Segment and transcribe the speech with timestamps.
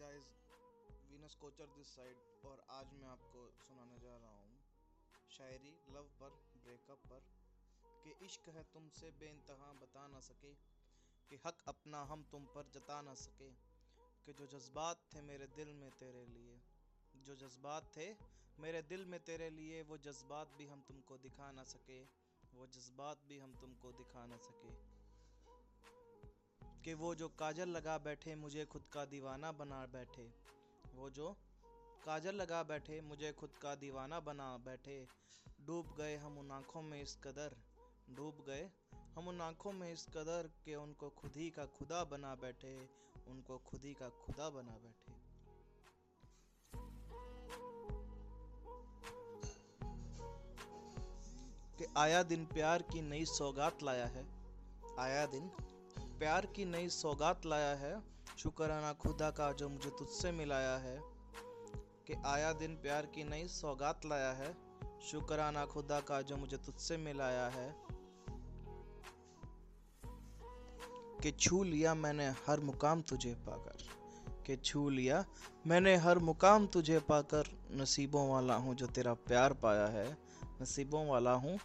[0.00, 0.28] Guys
[1.10, 4.58] Venus Kochar this side और आज मैं आपको सुनाने जा रहा हूँ
[5.30, 6.30] शायरी, लव पर
[6.64, 7.20] ब्रेकअप पर,
[8.04, 10.54] कि इश्क है तुमसे बेइंतहा, बता ना सके,
[11.30, 13.50] कि हक अपना हम तुम पर जता ना सके,
[14.26, 16.60] कि जो जज्बात थे मेरे दिल में तेरे लिए,
[17.26, 18.16] जो जज्बात थे
[18.58, 22.02] मेरे दिल में तेरे लिए, वो जज्बात भी हम तुमको दिखा ना सके,
[22.54, 24.99] वो जज्बात भी हम तुमको दिखा ना सके।
[26.84, 30.30] कि वो जो काजल लगा बैठे, मुझे खुद का दीवाना बना बैठे।
[30.94, 31.36] वो जो
[32.04, 35.08] काजल लगा बैठे, मुझे खुद का दीवाना बना बैठे।
[35.60, 37.56] डूब गए हम उन आँखों में इस कदर,
[38.10, 38.70] डूब गए
[39.14, 42.88] हम उन आँखों में इस कदर कि उनको खुद ही का खुदा बना बैठे,
[43.28, 45.12] उनको खुद ही का खुदा बना बैठे।
[51.78, 54.26] कि आया दिन प्यार की नई सौगात लाया है,
[54.98, 55.50] आया दिन
[56.20, 58.00] प्यार की नई सौगात लाया है।
[58.38, 61.00] शुक्राना खुदा का जो मुझे तुझसे मिलाया है,
[62.06, 64.56] कि आया दिन प्यार की नई सौगात लाया है।
[65.10, 67.76] शुक्राना खुदा का जो मुझे तुझसे मिलाया है,
[71.22, 73.78] कि छू लिया मैंने हर मुकाम तुझे पाकर।
[74.46, 75.24] कि छू लिया
[75.66, 80.18] मैंने हर मुकाम तुझे पाकर। नसीबों वाला हूँ जो तेरा प्यार पाया है,
[80.62, 81.58] नसीबों वाला हूँ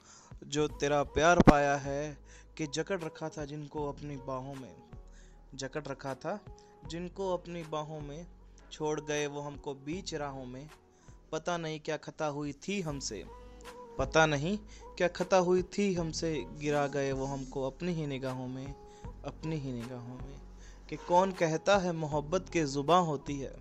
[0.43, 2.25] जो तेरा प्यार पाया है।
[2.57, 4.75] कि जकड़ रखा था जिनको अपनी बाहों में,
[5.55, 6.39] जकड़ रखा था
[6.87, 8.27] जिनको अपनी बाहों में
[8.71, 10.69] छोड़ गए, वो हमको बीच राहों में।
[11.31, 13.25] पता नहीं क्या खता हुई थी हमसे,
[13.97, 14.57] पता नहीं
[14.97, 18.75] क्या खता हुई थी हमसे गिरा गए, वो हमको अपनी ही निगाहों में,
[19.25, 20.41] अपनी ही निगाहों में।
[20.89, 23.55] कि कौन कहता है मोहब्बत के ज़ुबां होती है?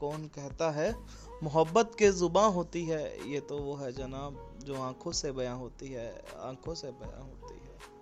[0.00, 0.96] कौन कहता है
[1.42, 3.30] मोहब्बत के ज़ुबां होती है?
[3.30, 7.54] ये तो वो है जनाब जो आँखों से बयां होती है, आँखों से बयां होती
[7.54, 7.93] है।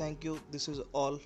[0.00, 0.38] Thank you.
[0.50, 1.18] This is all